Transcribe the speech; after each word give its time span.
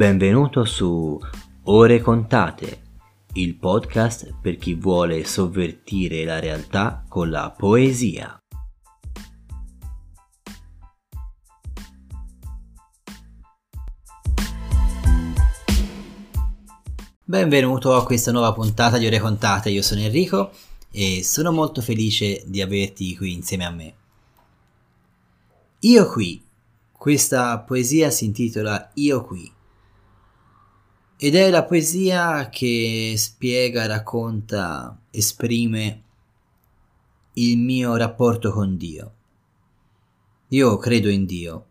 Benvenuto 0.00 0.64
su 0.64 1.20
Ore 1.64 2.00
Contate, 2.00 2.80
il 3.34 3.54
podcast 3.56 4.34
per 4.40 4.56
chi 4.56 4.72
vuole 4.72 5.26
sovvertire 5.26 6.24
la 6.24 6.38
realtà 6.38 7.04
con 7.06 7.28
la 7.28 7.54
poesia. 7.54 8.38
Benvenuto 17.22 17.94
a 17.94 18.02
questa 18.02 18.32
nuova 18.32 18.54
puntata 18.54 18.96
di 18.96 19.04
Ore 19.04 19.20
Contate, 19.20 19.68
io 19.68 19.82
sono 19.82 20.00
Enrico 20.00 20.50
e 20.90 21.22
sono 21.22 21.52
molto 21.52 21.82
felice 21.82 22.42
di 22.46 22.62
averti 22.62 23.14
qui 23.14 23.34
insieme 23.34 23.66
a 23.66 23.70
me. 23.70 23.94
Io 25.80 26.10
qui, 26.10 26.42
questa 26.90 27.58
poesia 27.58 28.08
si 28.08 28.24
intitola 28.24 28.92
Io 28.94 29.22
qui 29.22 29.58
ed 31.22 31.34
è 31.34 31.50
la 31.50 31.64
poesia 31.64 32.48
che 32.48 33.12
spiega, 33.18 33.84
racconta, 33.84 34.98
esprime 35.10 36.02
il 37.34 37.58
mio 37.58 37.94
rapporto 37.96 38.50
con 38.52 38.78
Dio. 38.78 39.14
Io 40.48 40.78
credo 40.78 41.10
in 41.10 41.26
Dio, 41.26 41.66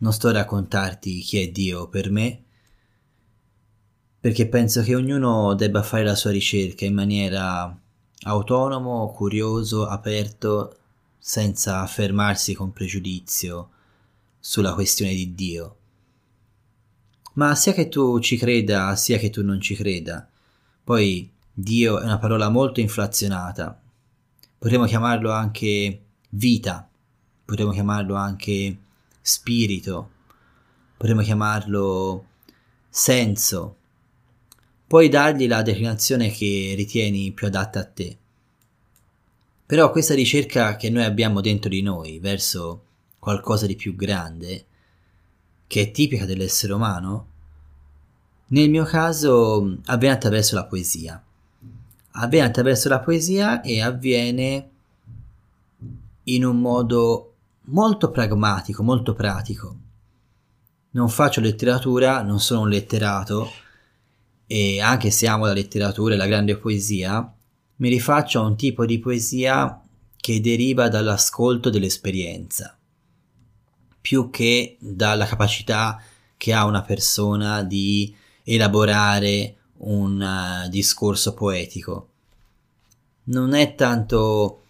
non 0.00 0.12
sto 0.12 0.28
a 0.28 0.32
raccontarti 0.32 1.20
chi 1.20 1.40
è 1.40 1.48
Dio 1.48 1.88
per 1.88 2.10
me, 2.10 2.42
perché 4.20 4.48
penso 4.48 4.82
che 4.82 4.94
ognuno 4.94 5.54
debba 5.54 5.82
fare 5.82 6.04
la 6.04 6.14
sua 6.14 6.30
ricerca 6.30 6.84
in 6.84 6.92
maniera 6.92 7.74
autonomo, 8.24 9.10
curioso, 9.12 9.86
aperto, 9.86 10.76
senza 11.18 11.86
fermarsi 11.86 12.52
con 12.52 12.70
pregiudizio 12.74 13.70
sulla 14.38 14.74
questione 14.74 15.14
di 15.14 15.34
Dio 15.34 15.76
ma 17.34 17.54
sia 17.54 17.72
che 17.72 17.88
tu 17.88 18.18
ci 18.20 18.36
creda, 18.36 18.94
sia 18.96 19.18
che 19.18 19.30
tu 19.30 19.42
non 19.42 19.60
ci 19.60 19.74
creda. 19.74 20.28
Poi 20.82 21.30
Dio 21.52 22.00
è 22.00 22.04
una 22.04 22.18
parola 22.18 22.48
molto 22.48 22.80
inflazionata. 22.80 23.80
Potremmo 24.58 24.86
chiamarlo 24.86 25.30
anche 25.30 26.00
vita, 26.30 26.88
potremmo 27.44 27.72
chiamarlo 27.72 28.14
anche 28.14 28.78
spirito, 29.20 30.10
potremmo 30.96 31.22
chiamarlo 31.22 32.26
senso. 32.88 33.76
Puoi 34.86 35.08
dargli 35.08 35.48
la 35.48 35.62
declinazione 35.62 36.30
che 36.30 36.74
ritieni 36.76 37.32
più 37.32 37.46
adatta 37.46 37.80
a 37.80 37.84
te. 37.84 38.18
Però 39.66 39.90
questa 39.90 40.14
ricerca 40.14 40.76
che 40.76 40.90
noi 40.90 41.04
abbiamo 41.04 41.40
dentro 41.40 41.70
di 41.70 41.82
noi 41.82 42.18
verso 42.18 42.84
qualcosa 43.18 43.66
di 43.66 43.76
più 43.76 43.96
grande 43.96 44.66
che 45.74 45.80
è 45.80 45.90
tipica 45.90 46.24
dell'essere 46.24 46.72
umano, 46.72 47.26
nel 48.50 48.70
mio 48.70 48.84
caso 48.84 49.78
avviene 49.86 50.14
attraverso 50.14 50.54
la 50.54 50.66
poesia. 50.66 51.20
Avviene 52.12 52.46
attraverso 52.46 52.88
la 52.88 53.00
poesia 53.00 53.60
e 53.60 53.82
avviene 53.82 54.70
in 56.22 56.44
un 56.44 56.60
modo 56.60 57.34
molto 57.62 58.12
pragmatico, 58.12 58.84
molto 58.84 59.14
pratico. 59.14 59.76
Non 60.92 61.08
faccio 61.08 61.40
letteratura, 61.40 62.22
non 62.22 62.38
sono 62.38 62.60
un 62.60 62.68
letterato 62.68 63.50
e 64.46 64.80
anche 64.80 65.10
se 65.10 65.26
amo 65.26 65.46
la 65.46 65.52
letteratura 65.52 66.14
e 66.14 66.16
la 66.16 66.28
grande 66.28 66.56
poesia, 66.56 67.34
mi 67.78 67.88
rifaccio 67.88 68.38
a 68.38 68.46
un 68.46 68.54
tipo 68.54 68.86
di 68.86 69.00
poesia 69.00 69.82
che 70.14 70.40
deriva 70.40 70.88
dall'ascolto 70.88 71.68
dell'esperienza 71.68 72.78
più 74.04 74.28
che 74.28 74.76
dalla 74.78 75.24
capacità 75.24 75.98
che 76.36 76.52
ha 76.52 76.66
una 76.66 76.82
persona 76.82 77.62
di 77.62 78.14
elaborare 78.42 79.56
un 79.78 80.20
uh, 80.20 80.68
discorso 80.68 81.32
poetico. 81.32 82.08
Non 83.24 83.54
è 83.54 83.74
tanto 83.74 84.60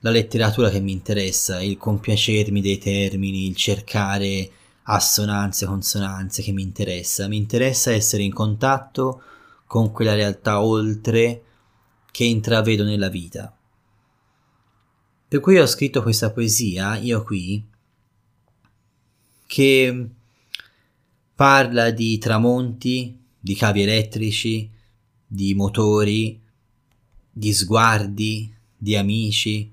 la 0.00 0.10
letteratura 0.10 0.70
che 0.70 0.80
mi 0.80 0.90
interessa, 0.90 1.62
il 1.62 1.76
compiacermi 1.76 2.60
dei 2.60 2.78
termini, 2.78 3.46
il 3.46 3.54
cercare 3.54 4.50
assonanze, 4.82 5.66
consonanze 5.66 6.42
che 6.42 6.50
mi 6.50 6.62
interessa. 6.62 7.28
Mi 7.28 7.36
interessa 7.36 7.92
essere 7.92 8.24
in 8.24 8.34
contatto 8.34 9.22
con 9.66 9.92
quella 9.92 10.14
realtà 10.14 10.62
oltre 10.62 11.42
che 12.10 12.24
intravedo 12.24 12.82
nella 12.82 13.08
vita. 13.08 13.56
Per 15.28 15.38
cui 15.38 15.60
ho 15.60 15.66
scritto 15.66 16.02
questa 16.02 16.32
poesia, 16.32 16.96
io 16.96 17.22
qui, 17.22 17.69
che 19.50 20.06
parla 21.34 21.90
di 21.90 22.18
tramonti, 22.18 23.18
di 23.36 23.56
cavi 23.56 23.82
elettrici, 23.82 24.70
di 25.26 25.54
motori, 25.54 26.40
di 27.32 27.52
sguardi, 27.52 28.54
di 28.76 28.94
amici. 28.94 29.68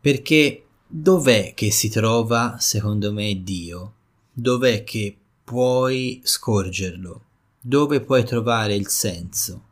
Perché 0.00 0.64
dov'è 0.86 1.54
che 1.54 1.72
si 1.72 1.88
trova, 1.88 2.56
secondo 2.60 3.12
me, 3.12 3.42
Dio? 3.42 3.94
Dov'è 4.32 4.84
che 4.84 5.16
puoi 5.42 6.20
scorgerlo? 6.22 7.24
Dove 7.60 8.00
puoi 8.00 8.24
trovare 8.24 8.76
il 8.76 8.86
senso? 8.86 9.62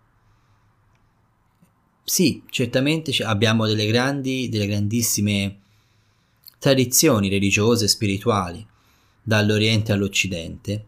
Sì, 2.03 2.43
certamente 2.51 3.13
abbiamo 3.23 3.67
delle 3.67 3.87
grandi, 3.87 4.49
delle 4.49 4.67
grandissime 4.67 5.62
tradizioni 6.63 7.29
religiose 7.29 7.87
e 7.87 7.89
spirituali, 7.89 8.65
dall'Oriente 9.21 9.91
all'Occidente, 9.91 10.85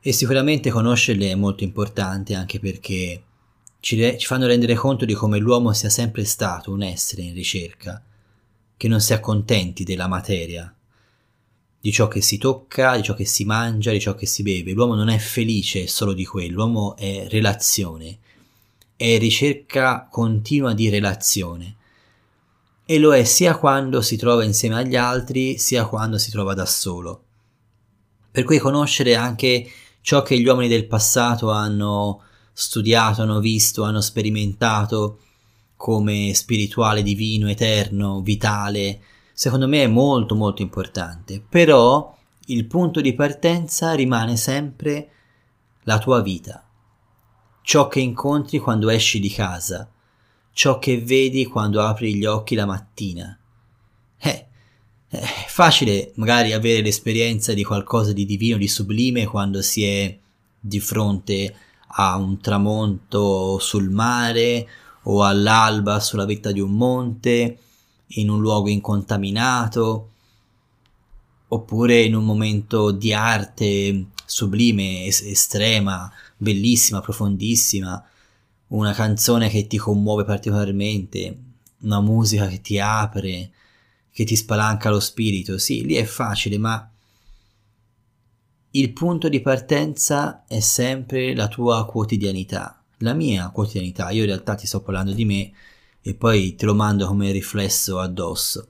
e 0.00 0.12
sicuramente 0.12 0.70
conoscerle 0.70 1.30
è 1.30 1.34
molto 1.34 1.62
importante 1.62 2.34
anche 2.34 2.58
perché 2.58 3.22
ci, 3.80 4.00
re- 4.00 4.16
ci 4.16 4.24
fanno 4.24 4.46
rendere 4.46 4.72
conto 4.72 5.04
di 5.04 5.12
come 5.12 5.36
l'uomo 5.36 5.74
sia 5.74 5.90
sempre 5.90 6.24
stato 6.24 6.72
un 6.72 6.82
essere 6.82 7.20
in 7.20 7.34
ricerca, 7.34 8.02
che 8.78 8.88
non 8.88 8.98
si 9.02 9.12
accontenti 9.12 9.84
della 9.84 10.08
materia, 10.08 10.74
di 11.78 11.92
ciò 11.92 12.08
che 12.08 12.22
si 12.22 12.38
tocca, 12.38 12.96
di 12.96 13.02
ciò 13.02 13.12
che 13.12 13.26
si 13.26 13.44
mangia, 13.44 13.90
di 13.90 14.00
ciò 14.00 14.14
che 14.14 14.24
si 14.24 14.42
beve. 14.42 14.72
L'uomo 14.72 14.94
non 14.94 15.10
è 15.10 15.18
felice 15.18 15.86
solo 15.86 16.14
di 16.14 16.24
quello, 16.24 16.54
l'uomo 16.54 16.96
è 16.96 17.26
relazione, 17.28 18.20
è 18.96 19.18
ricerca 19.18 20.08
continua 20.10 20.72
di 20.72 20.88
relazione 20.88 21.76
e 22.86 22.98
lo 23.00 23.12
è 23.12 23.24
sia 23.24 23.56
quando 23.56 24.00
si 24.00 24.16
trova 24.16 24.44
insieme 24.44 24.76
agli 24.76 24.94
altri 24.94 25.58
sia 25.58 25.86
quando 25.86 26.18
si 26.18 26.30
trova 26.30 26.54
da 26.54 26.64
solo. 26.64 27.24
Per 28.30 28.44
cui 28.44 28.58
conoscere 28.58 29.16
anche 29.16 29.68
ciò 30.00 30.22
che 30.22 30.38
gli 30.38 30.46
uomini 30.46 30.68
del 30.68 30.86
passato 30.86 31.50
hanno 31.50 32.22
studiato, 32.52 33.22
hanno 33.22 33.40
visto, 33.40 33.82
hanno 33.82 34.00
sperimentato 34.00 35.18
come 35.74 36.32
spirituale, 36.32 37.02
divino, 37.02 37.48
eterno, 37.48 38.20
vitale, 38.20 39.00
secondo 39.32 39.66
me 39.66 39.82
è 39.82 39.88
molto 39.88 40.36
molto 40.36 40.62
importante. 40.62 41.44
Però 41.46 42.16
il 42.46 42.66
punto 42.66 43.00
di 43.00 43.14
partenza 43.14 43.94
rimane 43.94 44.36
sempre 44.36 45.10
la 45.82 45.98
tua 45.98 46.20
vita, 46.22 46.64
ciò 47.62 47.88
che 47.88 47.98
incontri 47.98 48.58
quando 48.58 48.88
esci 48.90 49.18
di 49.18 49.30
casa, 49.30 49.90
ciò 50.56 50.78
che 50.78 50.98
vedi 51.02 51.44
quando 51.44 51.82
apri 51.82 52.14
gli 52.14 52.24
occhi 52.24 52.54
la 52.54 52.64
mattina. 52.64 53.38
Eh, 54.16 54.46
è 55.06 55.44
facile 55.48 56.12
magari 56.14 56.54
avere 56.54 56.80
l'esperienza 56.80 57.52
di 57.52 57.62
qualcosa 57.62 58.14
di 58.14 58.24
divino, 58.24 58.56
di 58.56 58.66
sublime 58.66 59.26
quando 59.26 59.60
si 59.60 59.84
è 59.84 60.18
di 60.58 60.80
fronte 60.80 61.54
a 61.88 62.16
un 62.16 62.40
tramonto 62.40 63.58
sul 63.58 63.90
mare 63.90 64.66
o 65.02 65.24
all'alba 65.24 66.00
sulla 66.00 66.24
vetta 66.24 66.52
di 66.52 66.60
un 66.60 66.72
monte, 66.72 67.58
in 68.06 68.30
un 68.30 68.40
luogo 68.40 68.70
incontaminato, 68.70 70.12
oppure 71.48 72.00
in 72.00 72.14
un 72.14 72.24
momento 72.24 72.92
di 72.92 73.12
arte 73.12 74.06
sublime, 74.24 75.04
es- 75.04 75.20
estrema, 75.20 76.10
bellissima, 76.34 77.02
profondissima, 77.02 78.02
una 78.68 78.92
canzone 78.92 79.48
che 79.48 79.66
ti 79.66 79.76
commuove 79.76 80.24
particolarmente, 80.24 81.38
una 81.82 82.00
musica 82.00 82.46
che 82.48 82.60
ti 82.60 82.78
apre, 82.78 83.50
che 84.10 84.24
ti 84.24 84.34
spalanca 84.34 84.90
lo 84.90 85.00
spirito. 85.00 85.58
Sì, 85.58 85.84
lì 85.84 85.94
è 85.94 86.04
facile, 86.04 86.58
ma 86.58 86.90
il 88.70 88.92
punto 88.92 89.28
di 89.28 89.40
partenza 89.40 90.44
è 90.46 90.60
sempre 90.60 91.34
la 91.34 91.48
tua 91.48 91.86
quotidianità, 91.86 92.82
la 92.98 93.14
mia 93.14 93.50
quotidianità. 93.50 94.10
Io 94.10 94.22
in 94.22 94.28
realtà 94.28 94.54
ti 94.54 94.66
sto 94.66 94.82
parlando 94.82 95.12
di 95.12 95.24
me 95.24 95.52
e 96.02 96.14
poi 96.14 96.54
te 96.54 96.66
lo 96.66 96.74
mando 96.74 97.06
come 97.06 97.30
riflesso 97.30 98.00
addosso. 98.00 98.68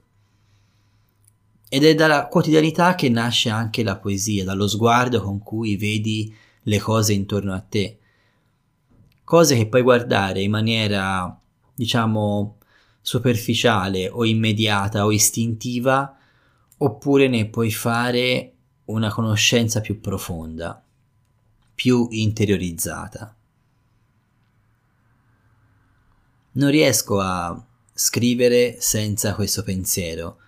Ed 1.69 1.85
è 1.85 1.95
dalla 1.95 2.29
quotidianità 2.29 2.95
che 2.95 3.09
nasce 3.09 3.51
anche 3.51 3.83
la 3.83 3.97
poesia, 3.97 4.45
dallo 4.45 4.69
sguardo 4.69 5.21
con 5.21 5.41
cui 5.41 5.77
vedi 5.77 6.33
le 6.63 6.79
cose 6.79 7.13
intorno 7.13 7.53
a 7.53 7.61
te 7.61 7.99
cose 9.27 9.57
che 9.57 9.67
puoi 9.67 9.83
guardare 9.83 10.41
in 10.41 10.53
maniera, 10.53 11.37
diciamo, 11.75 12.59
superficiale 13.01 14.09
o 14.09 14.25
immediata 14.25 15.05
o 15.05 15.11
istintiva, 15.11 16.17
oppure 16.77 17.27
ne 17.27 17.49
puoi 17.49 17.73
fare 17.73 18.53
una 18.85 19.11
conoscenza 19.11 19.81
più 19.81 20.01
profonda, 20.01 20.81
più 21.75 22.07
interiorizzata. 22.13 23.35
Non 26.53 26.71
riesco 26.71 27.19
a 27.19 27.67
scrivere 27.93 28.77
senza 28.79 29.35
questo 29.35 29.65
pensiero, 29.65 30.39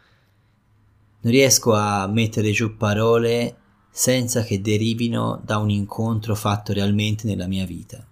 non 1.23 1.33
riesco 1.33 1.75
a 1.75 2.07
mettere 2.07 2.53
giù 2.53 2.77
parole 2.77 3.57
senza 3.91 4.45
che 4.45 4.61
derivino 4.61 5.43
da 5.45 5.59
un 5.59 5.71
incontro 5.71 6.37
fatto 6.37 6.73
realmente 6.73 7.27
nella 7.27 7.49
mia 7.49 7.67
vita. 7.67 8.08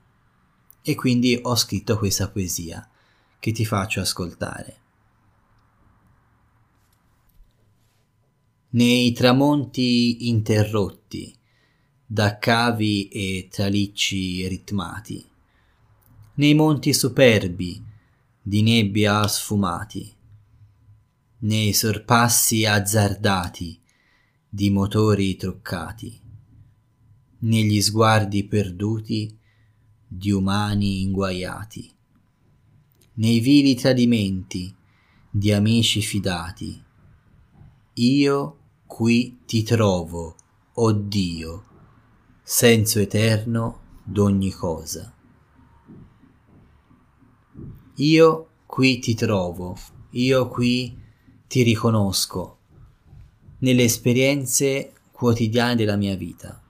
E 0.88 0.94
quindi 0.94 1.37
ho 1.43 1.56
scritto 1.56 1.99
questa 1.99 2.31
poesia 2.31 2.88
che 3.41 3.50
ti 3.50 3.65
faccio 3.65 3.99
ascoltare. 3.99 4.77
Nei 8.69 9.11
tramonti 9.11 10.29
interrotti 10.29 11.37
da 12.06 12.38
cavi 12.38 13.09
e 13.09 13.49
tralicci 13.50 14.47
ritmati, 14.47 15.29
nei 16.35 16.55
monti 16.55 16.94
superbi 16.94 17.85
di 18.41 18.62
nebbia 18.62 19.27
sfumati, 19.27 20.15
nei 21.38 21.73
sorpassi 21.73 22.65
azzardati 22.65 23.77
di 24.49 24.71
motori 24.71 25.35
truccati, 25.35 26.21
negli 27.41 27.83
sguardi 27.83 28.44
perduti 28.44 29.36
di 30.16 30.30
umani 30.30 31.02
inguaiati, 31.02 31.92
nei 33.14 33.38
vili 33.40 33.74
tradimenti 33.74 34.74
di 35.30 35.52
amici 35.52 36.00
fidati. 36.00 36.82
Io 37.92 38.58
qui 38.86 39.40
ti 39.44 39.62
trovo, 39.62 40.36
o 40.72 40.82
oh 40.82 40.92
Dio, 40.92 41.64
senso 42.42 42.98
eterno 42.98 43.80
d'ogni 44.04 44.50
cosa. 44.52 45.12
Io 47.96 48.48
qui 48.64 48.98
ti 48.98 49.14
trovo, 49.14 49.76
io 50.10 50.48
qui 50.48 50.98
ti 51.46 51.62
riconosco 51.62 52.58
nelle 53.58 53.84
esperienze 53.84 54.92
quotidiane 55.12 55.74
della 55.74 55.96
mia 55.96 56.16
vita. 56.16 56.62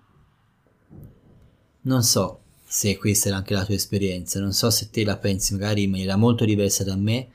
Non 1.83 2.03
so 2.03 2.41
se 2.67 2.99
questa 2.99 3.31
è 3.31 3.33
anche 3.33 3.55
la 3.55 3.65
tua 3.65 3.75
esperienza, 3.75 4.41
non 4.41 4.53
so 4.53 4.71
se 4.71 4.91
te 4.91 5.05
la 5.05 5.17
pensi 5.17 5.53
magari 5.53 5.85
in 5.85 5.91
maniera 5.91 6.17
molto 6.17 6.45
diversa 6.45 6.85
da 6.85 6.97
me, 6.97 7.29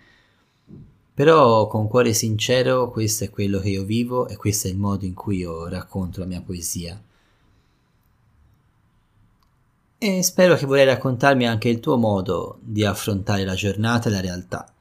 però 1.13 1.67
con 1.67 1.87
cuore 1.87 2.13
sincero 2.13 2.91
questo 2.91 3.23
è 3.23 3.29
quello 3.29 3.59
che 3.59 3.69
io 3.69 3.83
vivo 3.83 4.27
e 4.27 4.35
questo 4.35 4.67
è 4.67 4.71
il 4.71 4.77
modo 4.77 5.05
in 5.05 5.13
cui 5.13 5.37
io 5.37 5.67
racconto 5.67 6.19
la 6.19 6.25
mia 6.25 6.41
poesia. 6.41 7.01
E 9.97 10.23
spero 10.23 10.55
che 10.55 10.65
vorrai 10.65 10.85
raccontarmi 10.85 11.47
anche 11.47 11.69
il 11.69 11.79
tuo 11.79 11.95
modo 11.95 12.57
di 12.61 12.83
affrontare 12.83 13.45
la 13.45 13.53
giornata 13.53 14.09
e 14.09 14.11
la 14.11 14.19
realtà 14.19 14.73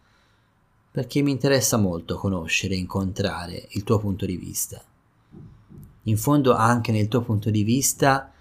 perché 0.91 1.23
mi 1.23 1.31
interessa 1.31 1.77
molto 1.77 2.17
conoscere 2.17 2.75
e 2.75 2.79
incontrare 2.79 3.69
il 3.71 3.85
tuo 3.85 3.99
punto 4.01 4.27
di 4.27 4.37
vista. 4.37 4.83
In 6.05 6.17
fondo 6.17 6.55
anche 6.55 6.91
nel 6.91 7.07
tuo 7.07 7.21
punto 7.21 7.51
di 7.51 7.63
vista 7.63 8.33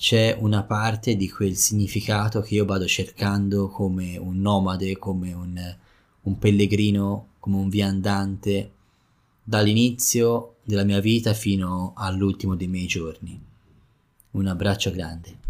c'è 0.00 0.34
una 0.40 0.62
parte 0.62 1.14
di 1.14 1.28
quel 1.28 1.56
significato 1.56 2.40
che 2.40 2.54
io 2.54 2.64
vado 2.64 2.86
cercando 2.86 3.68
come 3.68 4.16
un 4.16 4.40
nomade, 4.40 4.96
come 4.96 5.34
un, 5.34 5.76
un 6.22 6.38
pellegrino, 6.38 7.32
come 7.38 7.56
un 7.56 7.68
viandante, 7.68 8.70
dall'inizio 9.44 10.54
della 10.64 10.84
mia 10.84 11.00
vita 11.00 11.34
fino 11.34 11.92
all'ultimo 11.94 12.56
dei 12.56 12.66
miei 12.66 12.86
giorni. 12.86 13.38
Un 14.30 14.46
abbraccio 14.46 14.90
grande. 14.90 15.49